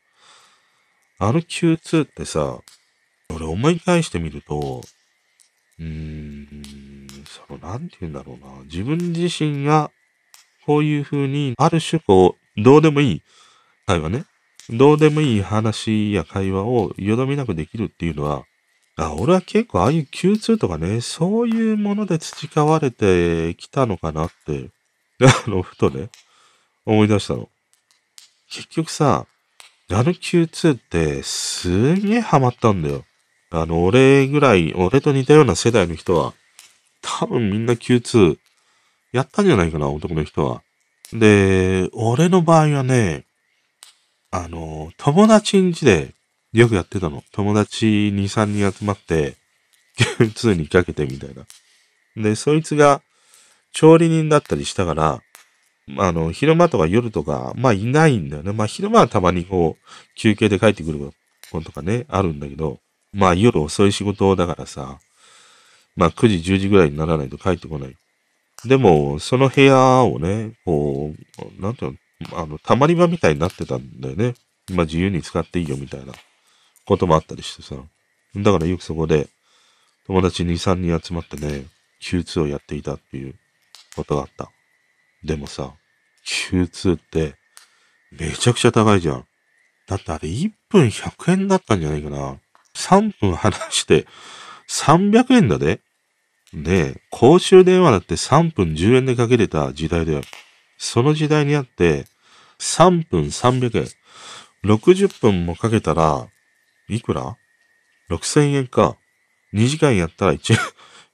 [1.19, 2.57] あの Q2 ってさ、
[3.29, 4.81] 俺思い返してみると、
[5.77, 8.63] うーん、その、なんて言うんだろうな。
[8.63, 9.91] 自分自身が
[10.65, 13.21] こういう風に、ある種こう、どうでもいい
[13.85, 14.25] 会話ね。
[14.71, 18.43] どうでもいい話や会話をよどみなくできるっていうのは、
[18.95, 24.69] あ、俺は結構ああいう Q2 とかね、そういうもので培われてきたのかなって、
[25.45, 26.09] あの、ふとね、
[26.85, 27.49] 思い出したの。
[28.49, 29.27] 結局さ、
[29.89, 33.03] あの Q2 ってすげえハマったんだよ。
[33.49, 36.33] あの、俺ぐらい、俺と似たような世代の人は、
[37.01, 38.37] 多分みんな Q2
[39.11, 40.61] やったんじゃないかな、男の人は。
[41.11, 43.25] で、俺の場合はね、
[44.31, 46.13] あの、友達ん家で
[46.53, 47.21] よくやってたの。
[47.33, 49.35] 友達2、3人集まって、
[50.19, 51.45] Q2 にかけてみたいな。
[52.15, 53.01] で、そいつが
[53.73, 55.21] 調理人だったりしたから、
[55.97, 58.53] あの、昼間とか夜とか、まあいないんだよね。
[58.53, 60.99] まあ昼間はたまにこう、休憩で帰ってくる
[61.51, 62.79] こととかね、あるんだけど、
[63.11, 64.99] まあ夜遅い仕事だからさ、
[65.97, 67.95] まあ9時、10時ぐらいにならないと帰ってこない。
[68.63, 71.13] でも、その部屋をね、こ
[71.57, 71.97] う、なんていうの、
[72.33, 74.33] あの、たまり場みたいになってたんだよね。
[74.71, 76.13] ま自由に使っていいよみたいな
[76.85, 77.75] こともあったりしてさ。
[78.35, 79.27] だからよくそこで、
[80.07, 81.65] 友達2、3人集まってね、
[82.01, 83.35] Q2 をやっていたっていう
[83.95, 84.49] ことがあった。
[85.23, 85.73] でもさ、
[86.25, 87.35] Q2 って
[88.11, 89.25] めちゃくちゃ高いじゃん。
[89.87, 92.37] だってあれ1分100円だったんじゃないかな。
[92.75, 94.05] 3分話して
[94.67, 95.81] 300円だで。
[96.53, 100.21] で、公衆電話だって3分10円でかけれた時代だよ。
[100.77, 102.05] その時代にあって、
[102.61, 103.87] 3分300円。
[104.63, 106.27] 60分もかけたら、
[106.87, 107.35] いくら
[108.11, 108.97] ?6000 円か。
[109.53, 110.55] 2時間やったら 1,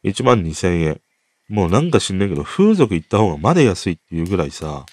[0.04, 1.02] 1 万2000円。
[1.48, 4.86] もうなんか知んないけど、風俗行った方がまだ安いっていうぐらいさ、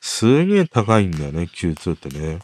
[0.00, 2.38] すげえ高いんだよね、Q2 ってね。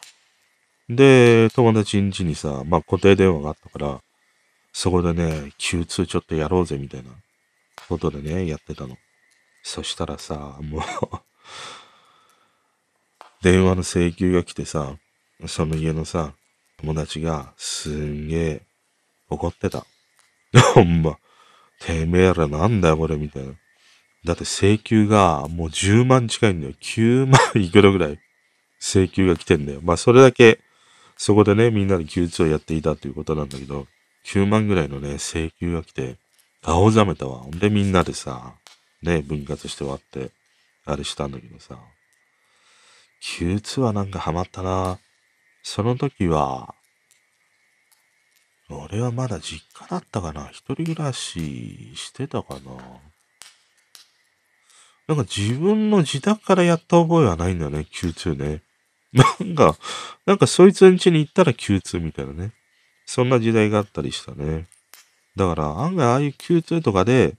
[0.88, 4.00] で、友達ん家にさ、まあ固定電話があったから、
[4.72, 7.10] そこでね、Q2 ちょっとやろうぜみたいな
[7.88, 8.96] ことでね、やってたの。
[9.62, 10.82] そしたらさ、もう
[13.42, 14.96] 電話の請求が来てさ、
[15.46, 16.34] その家のさ、
[16.78, 18.62] 友達がすんげえ
[19.28, 19.86] 怒ってた。
[20.74, 21.18] ほんま、
[21.80, 23.52] てめえらなんだよこれみたいな。
[24.24, 26.74] だって請求がもう10万近いんだよ。
[26.80, 28.18] 9万いくらぐらい
[28.78, 29.80] 請求が来てんだよ。
[29.82, 30.60] まあそれだけ
[31.22, 33.86] そこでね、みんなで Q2 をやっていたということなんだけど、
[34.24, 36.16] 9万ぐらいのね、請求が来て、
[36.62, 37.40] 青ざめたわ。
[37.40, 38.54] ほんでみんなでさ、
[39.02, 40.30] ね、分割して割って、
[40.86, 41.78] あれしたんだけどさ、
[43.22, 44.98] Q2 はなんかハマったな。
[45.62, 46.74] その時は、
[48.68, 52.60] 俺はまだ実家だったかな一人暮らししてたかな
[55.08, 58.62] なんか自分の自宅からやった覚えはないんだよね、Q2 ね。
[59.12, 59.76] なんか、
[60.24, 62.52] なんかそいつん家に行ったら Q2 みたいなね。
[63.06, 64.68] そんな時代があったりしたね。
[65.34, 67.34] だから案外ああいう Q2 とかで、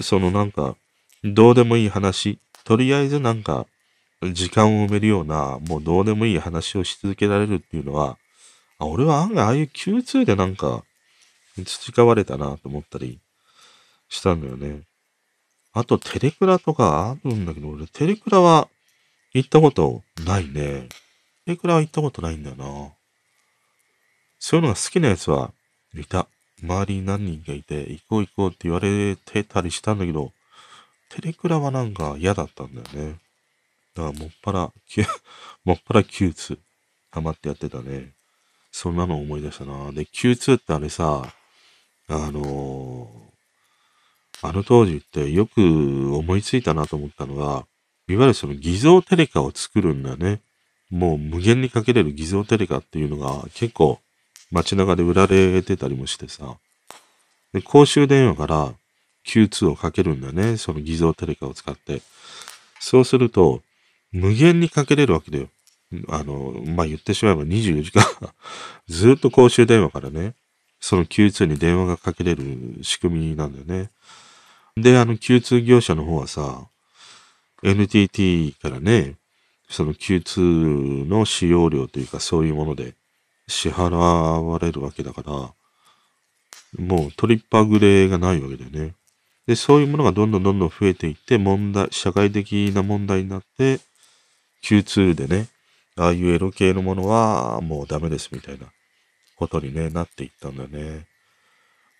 [0.00, 0.76] そのなんか、
[1.24, 3.66] どうでもいい話、とりあえずなんか、
[4.22, 8.18] 時間を埋めるような、もうどうでもいい話をし続けられるっていうのは、
[8.78, 10.84] あ俺は案外ああいう Q2 でなんか
[11.64, 13.20] 培われたなと思ったり
[14.08, 14.82] したんだよね。
[15.72, 18.68] あとテレクラとかあるんだけど、俺テレクラは
[19.34, 20.88] 行ったことないね。
[21.44, 22.64] テレクラは行ったことないんだよな。
[24.38, 25.52] そういうのが好きなやつは
[25.94, 26.28] いた。
[26.62, 30.32] 周りに何人かいて、行こう行こうって言われてたりしたんだけど、
[31.08, 33.18] テレクラはなんか嫌だったんだよね。
[33.98, 34.72] だからもっぱら、
[35.64, 36.58] もっぱら Q2
[37.10, 38.12] ハマってやってたね。
[38.70, 39.90] そんなの思い出したな。
[39.90, 41.34] で、Q2 ってあれさ、
[42.06, 47.66] あのー、あの当時ってよく思いついたなと思ったのが、
[48.06, 50.40] いわゆるその偽造テレカを作るんだよね。
[50.90, 54.00] もう無限にかけれる偽造テレカっていうのが結構
[54.52, 56.56] 街中で売られてたりもしてさ。
[57.52, 58.74] で、公衆電話から
[59.26, 60.56] Q2 をかけるんだよね。
[60.56, 62.00] その偽造テレカを使って。
[62.78, 63.60] そうすると、
[64.12, 65.48] 無限にかけれるわけだよ。
[66.08, 68.04] あの、まあ、言ってしまえば24時間
[68.88, 70.34] ずっと公衆電話からね、
[70.80, 73.90] その Q2 に電話がかけれる仕組みなんだよね。
[74.76, 76.68] で、あの Q2 業者の方はさ、
[77.62, 79.16] NTT からね、
[79.68, 82.94] その Q2 の使用料というかそういうもので
[83.48, 85.32] 支払われるわけだから、
[86.78, 88.94] もうトリッパーグレーがないわけだよね。
[89.46, 93.80] で、そういうものがどんどんどんどん増えていって、問題、社会的な問題になって、
[94.64, 95.48] Q2 でね、
[95.96, 98.66] ああいうエロ系のものはもうダメですみたいな
[99.36, 101.06] ことにね、なっていったんだよね。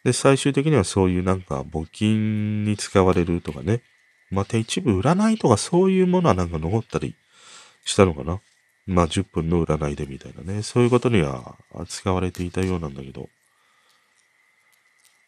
[0.04, 3.82] で、最終的にはそういうなんか募金に使われるとかね、
[4.30, 7.14] また一部占いとかそういうものはなんか残ったり
[7.84, 8.40] したのかな。
[8.86, 11.56] まあ10分の占いでみたいなね、そういうことには
[11.88, 13.28] 使われていたようなんだけど、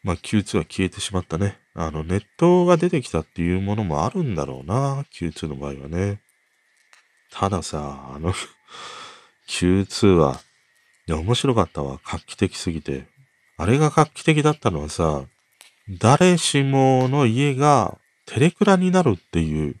[0.03, 1.59] まあ Q2 は消えてしまったね。
[1.73, 6.21] あのネットが出てきたっていうものもあるんだろうな、Q2 の場合はね。
[7.31, 8.33] たださ、あの
[9.47, 10.39] Q2 は、
[11.07, 11.99] いや、面白かったわ。
[12.05, 13.07] 画期的すぎて。
[13.57, 15.23] あれが画期的だったのはさ、
[15.89, 19.75] 誰しもの家がテレクラになるっていう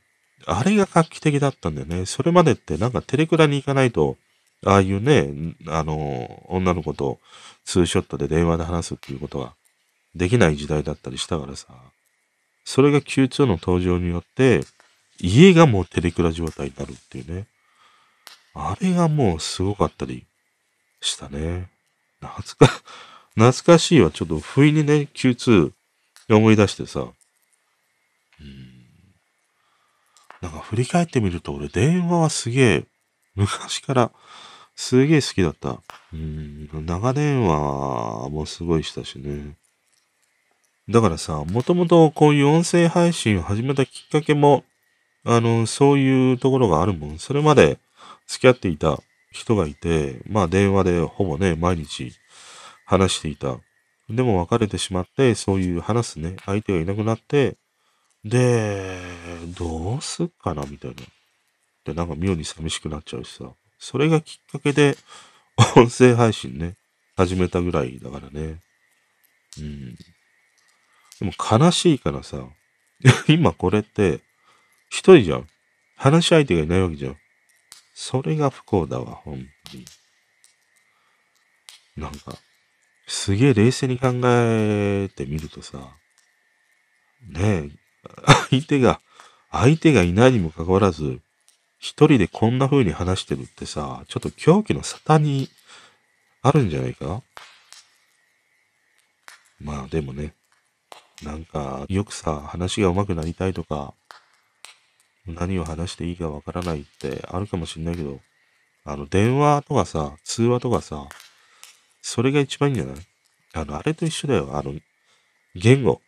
[0.45, 2.05] あれが画期的だったんだよね。
[2.05, 4.17] それまでってなんかテレクラに行かないと、
[4.65, 7.19] ああいうね、あの、女の子と
[7.65, 9.53] ツーショットで電話で話すっていうことが
[10.15, 11.67] できない時代だったりしたからさ。
[12.63, 14.61] それが Q2 の登場によって、
[15.21, 17.45] 家がもうテレクラ状態になるっていうね。
[18.53, 20.25] あれがもうすごかったり
[20.99, 21.69] したね。
[22.19, 22.83] 懐か、
[23.35, 24.11] 懐かしいわ。
[24.11, 25.71] ちょっと不意にね、Q2
[26.29, 27.01] 思い出してさ。
[27.01, 28.71] うん
[30.41, 32.85] なんか振り返ってみると俺電話はすげえ、
[33.35, 34.11] 昔から
[34.75, 35.81] すげえ好きだった。
[36.13, 39.55] うん、長電話もすごいしたしね。
[40.89, 44.63] だからさ、もともとこういう音声配信を始めたきっかけも、
[45.23, 47.19] あの、そういうところがあるもん。
[47.19, 47.77] それまで
[48.27, 48.99] 付き合っていた
[49.31, 52.11] 人がいて、まあ電話でほぼね、毎日
[52.85, 53.57] 話していた。
[54.09, 57.55] でも別れてしまって、そういう話すね、相手がいなくなって、
[58.25, 58.99] で、
[59.57, 60.95] どうすっかなみたいな。
[61.85, 63.45] で、なんか妙に寂しくなっちゃうしさ。
[63.79, 64.97] それがきっかけで、
[65.75, 66.75] 音声配信ね、
[67.15, 68.59] 始めたぐらいだからね。
[69.59, 69.95] うん。
[71.19, 72.45] でも悲しいからさ、
[73.27, 74.19] 今これって、
[74.91, 75.47] 一人じゃん。
[75.95, 77.17] 話し相手がいないわけじゃん。
[77.95, 79.85] それが不幸だわ、本当に。
[81.95, 82.35] なんか、
[83.07, 85.77] すげえ冷静に考えてみるとさ、
[87.29, 87.69] ねえ、
[88.49, 88.99] 相手が、
[89.49, 91.21] 相手がいないにもかかわらず、
[91.79, 95.49] 一人でこんな風に話してるってさ、ちょっと狂気の沙汰に
[96.41, 97.23] あるんじゃないか？
[99.59, 100.33] まあでもね、
[101.23, 103.93] なんか、よくさ、話が上手くなりたいとか、
[105.27, 108.19] 何を話していいかわからないってあるかもしんないけど、
[108.83, 111.07] あの、電話とかさ、通話とかさ、
[112.01, 112.95] それが一番いいんじゃない？
[113.53, 114.57] あの、あれと一緒だよ。
[114.57, 114.73] あの、
[115.55, 116.01] 言語。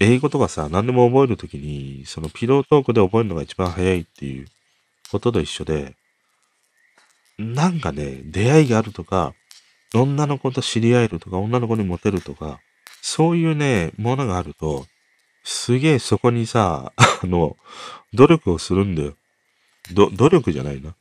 [0.00, 4.46] 英語とかさ、何でも覚えるときに、そのピロートークで覚えるのが一番早いっていう
[5.10, 5.94] ことと一緒で、
[7.38, 9.34] なんかね、出会いがあるとか、
[9.94, 12.60] 女の子と知り合えるとか、女の子にモテるとか、
[13.00, 14.86] そういうね、ものがあると、
[15.50, 17.56] すげえそこにさ、あの、
[18.12, 19.14] 努力をするんだよ。
[19.94, 20.94] ど、努力じゃないな。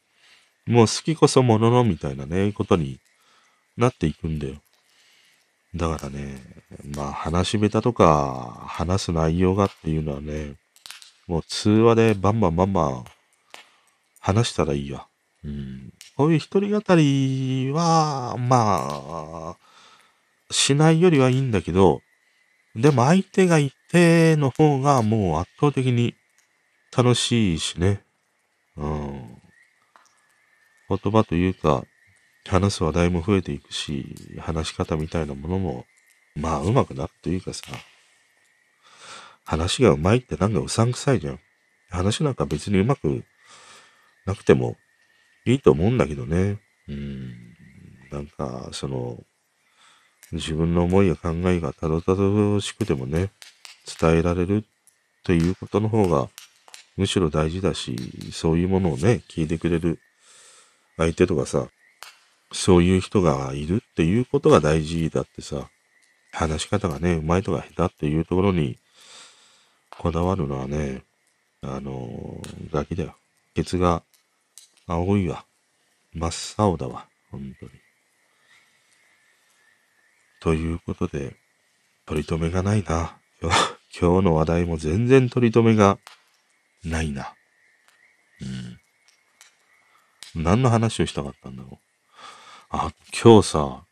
[0.65, 3.01] もう好きこそもののみたいなね、ことに
[3.75, 4.55] なっていくんだよ。
[5.75, 6.41] だからね、
[6.95, 10.53] まあ話し下手とか話す内容がっていうのはね、
[11.27, 13.05] もう通話でバンバンバンバン
[14.21, 15.07] 話したらいいわ。
[15.43, 15.91] うん。
[16.15, 19.57] こういう一人語りは、まあ、
[20.51, 21.99] しないよりはいいんだけど、
[22.77, 26.15] でも相手がいての方がもう圧倒的に
[26.95, 28.01] 楽しいしね。
[28.75, 29.41] うん。
[30.89, 31.83] 言葉というか、
[32.47, 35.85] 話す話題も増えていくし、話し方みたいなものも、
[36.35, 37.63] まあ、上手くなるというかさ、
[39.43, 41.39] 話が上手いってなんかうさんくさいじゃん。
[41.89, 43.23] 話なんか別に上手く
[44.25, 44.75] なくても
[45.45, 46.59] いいと思うんだけどね。
[46.87, 47.33] うん。
[48.11, 49.17] なんか、その、
[50.31, 53.31] 自分の思いや考えがたどたどしくてもね、
[53.99, 54.65] 伝えられる
[55.23, 56.29] ということの方が
[56.97, 57.95] むしろ大事だし、
[58.31, 59.99] そういうものをね、聞いてくれる
[60.97, 61.67] 相手とかさ、
[62.51, 65.69] そういう人がいるっていうことが大事だってさ、
[66.31, 68.77] 話し方がね、うまいとか下手っていうところに
[69.91, 71.03] こだわるのはね、
[71.61, 73.15] あの、ガキだよ。
[73.55, 74.03] ケツが
[74.87, 75.45] 青いわ。
[76.13, 77.07] 真っ青だわ。
[77.31, 77.71] 本当に。
[80.39, 81.35] ということで、
[82.05, 83.17] 取り留めがないな。
[83.99, 85.97] 今日の話題も全然取り留めが
[86.83, 87.33] ないな。
[90.35, 90.43] うん。
[90.43, 91.77] 何の話をしたかったんだろう。
[92.69, 92.91] あ、
[93.23, 93.83] 今日さ、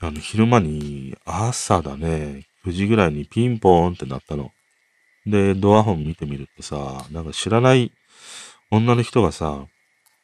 [0.00, 4.50] あの、昼間に、朝だね、9時ぐらいにピンポーンってなったの。
[5.26, 7.92] で、ドアホン見てみるとさ、なんか知らない
[8.70, 9.66] 女の人がさ、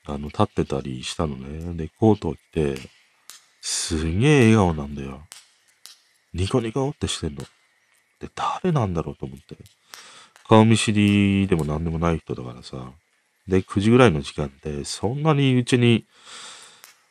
[0.04, 1.74] あの、立ってたりしたのね。
[1.74, 2.76] で、コートを着て、
[3.60, 5.22] すげえ笑顔なんだよ。
[6.34, 7.44] ニコニコってしてんの。
[8.26, 9.56] で、誰なんだろうと思って。
[10.48, 12.92] 顔見知りでも何でもない人だからさ。
[13.48, 16.04] で、9時ぐらいの時間って、そんなにうちに、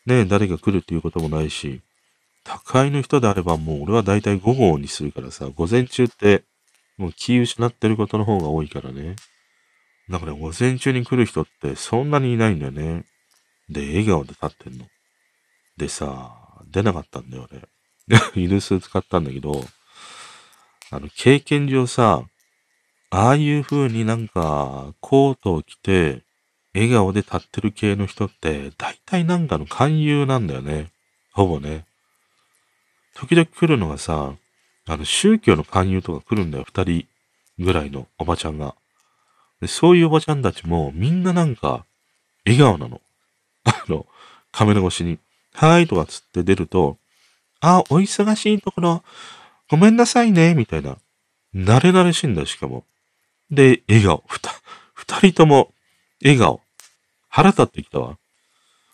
[0.06, 1.82] ね、誰が来るっていうこともないし、
[2.44, 6.44] 高いの人であればもう俺は大体午後にするからさ、午前中って
[6.98, 9.16] もう気失ってることの方が多いからね。
[10.10, 13.06] だから午前中に来る人ってそんなにいないんだよね。
[13.70, 14.86] で、笑顔で立ってんの。
[15.78, 16.36] でさ、
[16.72, 17.68] 出なかったんだよ、俺。
[18.36, 19.66] イルス使ったんだけど、
[20.92, 22.24] あの、経験上さ、
[23.10, 26.24] ああいう風になんか、コートを着て、
[26.74, 30.92] 笑顔で立ってる系の人って、大体なんかの勧誘なんだよね。
[31.32, 31.86] ほぼね。
[33.16, 34.36] 時々来るのがさ、
[34.88, 36.66] あの、宗教の勧誘とか来るんだよ。
[36.66, 37.08] 二人
[37.58, 38.76] ぐらいのおばちゃんが。
[39.62, 41.86] でそういうおばちゃんたちも、みんななんか、
[42.46, 43.02] 笑顔なの。
[43.64, 44.06] あの、
[44.52, 45.18] カメラ越しに、
[45.54, 46.98] はーいとかつって出ると、
[47.62, 49.04] あ、お忙しいところ、
[49.70, 50.98] ごめんなさいね、みたいな。
[51.56, 52.84] 慣れ慣れしいんだしかも。
[53.50, 54.24] で、笑顔。
[54.28, 54.52] ふた、
[54.94, 55.74] 二人とも、
[56.22, 56.62] 笑顔。
[57.30, 58.18] 腹立ってきたわ。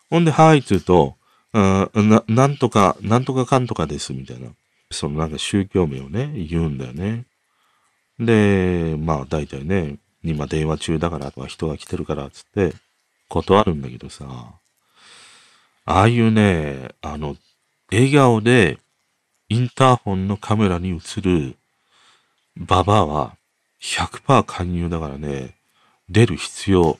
[0.09, 1.15] ほんで、はい、つうと、
[1.53, 4.49] な、なんとか、なんとかかんとかです、みたいな。
[4.91, 7.25] そのなんか宗教名をね、言うんだよね。
[8.19, 12.73] で、まあ大体ね、今電話中だからとか人が来てるからつって
[13.29, 14.25] 断るんだけどさ、
[15.85, 17.35] ああいうね、あの、
[17.91, 18.77] 笑顔で
[19.51, 21.57] インターホンのカメラに映る
[22.55, 23.35] ババアは
[23.81, 25.57] 100%勧誘だからね、
[26.07, 26.97] 出る必要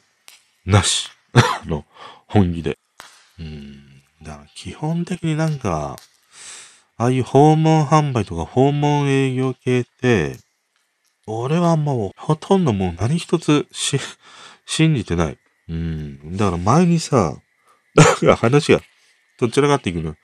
[0.65, 1.07] なし。
[1.31, 1.85] あの、
[2.27, 2.77] 本気で。
[3.39, 4.03] うん。
[4.21, 5.95] だから基本的になんか、
[6.97, 10.35] ああいう訪問販売とか訪問営業系って、
[11.27, 13.97] 俺はもうほとんどもう何一つし、
[14.67, 15.37] 信じてない。
[15.69, 16.35] うん。
[16.35, 17.33] だから前にさ、
[17.95, 18.81] だから話が
[19.39, 20.17] どちらかっていくの。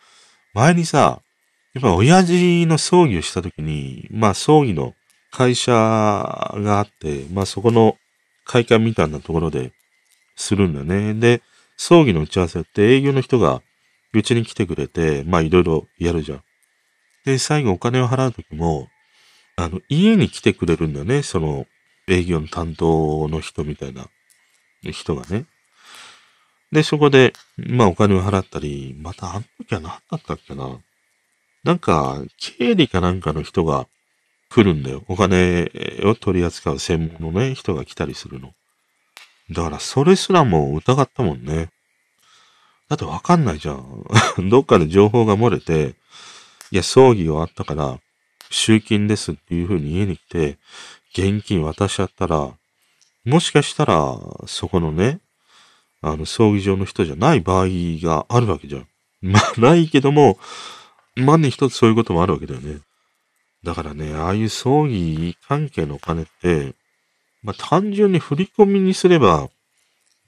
[0.54, 1.22] 前にさ、
[1.74, 4.94] やっぱ親父の葬儀をした時に、まあ葬儀の
[5.32, 7.98] 会社があって、まあそこの
[8.46, 9.74] 会館みたいなところで
[10.36, 11.14] するんだね。
[11.14, 11.42] で、
[11.76, 13.62] 葬儀の打ち合わせって営業の人が
[14.14, 16.44] うちに来てくれて、まあいろいろやるじゃん。
[17.26, 18.88] で、最後お金を払う時も、
[19.56, 21.24] あの、家に来てくれるんだね。
[21.24, 21.66] その
[22.08, 24.08] 営業の担当の人みたいな
[24.82, 25.46] 人がね。
[26.72, 30.80] で、そこで、まあお金を払ったり、またあの時は何だったっけな。
[31.68, 33.88] なんか、経理かなんかの人が
[34.50, 35.04] 来るんだよ。
[35.10, 35.70] お金
[36.06, 38.54] を取り扱う専門のね、人が来たりするの。
[39.52, 41.68] だから、それすらも疑ったもんね。
[42.88, 44.06] だってわかんないじゃん。
[44.50, 45.96] どっかで情報が漏れて、
[46.72, 48.00] いや、葬儀終わったから、
[48.50, 50.58] 集金ですっていう風に家に来て、
[51.12, 52.54] 現金渡しちゃったら、
[53.26, 55.20] もしかしたら、そこのね、
[56.02, 57.68] あの、葬儀場の人じゃない場合
[58.02, 58.88] があるわけじゃん。
[59.22, 60.40] まあ、ないけども、
[61.26, 62.80] 万に一つそういうこともあるわけだよね。
[63.64, 66.74] だからね、ああいう葬儀関係のお金って、
[67.44, 69.50] まあ単純に振り込みにすれば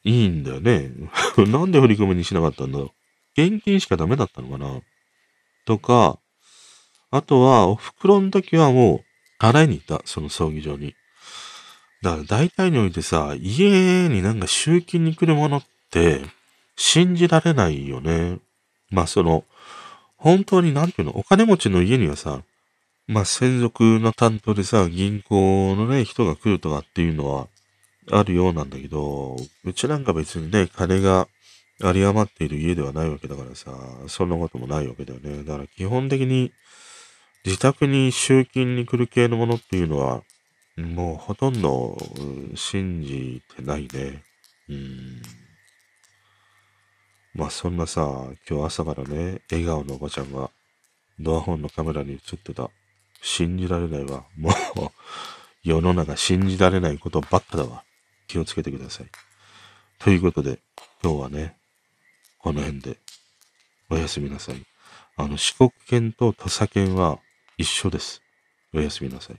[0.03, 0.91] いいんだよね。
[1.37, 2.91] なんで振り込みにしなかったんだろう。
[3.41, 4.81] 現金しかダメだったのかな
[5.65, 6.19] とか、
[7.11, 10.95] あとは、お袋の時はもう、払いに行った、その葬儀場に。
[12.01, 16.21] だから大体においてさ、家になんか集金に来るものって、
[16.75, 18.39] 信じられないよね。
[18.89, 19.43] まあその、
[20.19, 22.43] 本当になんていうの、お金持ちの家にはさ、
[23.07, 27.47] まあ専属の担当でさ、銀行のね、人が来るとかっていうのは
[28.11, 31.27] あるようなんだけど、うちなんか別にね、金が
[31.81, 33.71] 有り余っている家ではないわけだからさ、
[34.07, 35.43] そんなこともないわけだよね。
[35.43, 36.51] だから基本的に
[37.45, 40.21] 自宅に集金に来る系のものっていうのは、
[40.75, 41.97] もうほとんど
[42.55, 44.23] 信じてないね。
[44.67, 45.21] うん。
[47.39, 48.01] まあそんなさ、
[48.49, 50.51] 今日朝からね、笑顔のおばちゃんが
[51.21, 52.69] ドアホンのカメラに映ってた。
[53.21, 54.25] 信じられないわ。
[54.37, 54.53] もう
[55.63, 57.85] 世の中信じられないことばっかだわ。
[58.27, 59.07] 気をつけてください。
[59.99, 60.59] ということで、
[61.01, 61.55] 今日はね、
[62.39, 62.97] この辺で
[63.89, 64.61] おやすみなさい。
[65.15, 67.19] あの、四国犬と土佐犬は
[67.57, 68.21] 一緒です。
[68.73, 69.37] おやすみなさい。